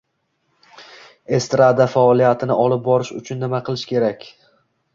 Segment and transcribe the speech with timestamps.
[1.39, 4.27] Estrada faoliyatini olib borish uchun nima qilish kerak?